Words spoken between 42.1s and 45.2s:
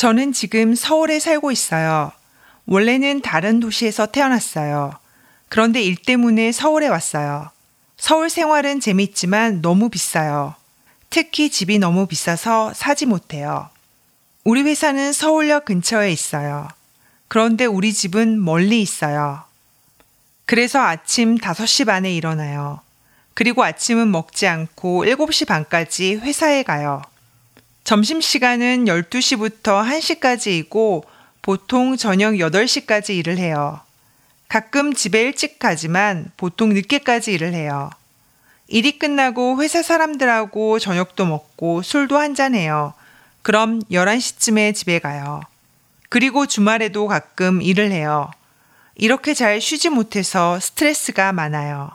한잔해요. 그럼 11시쯤에 집에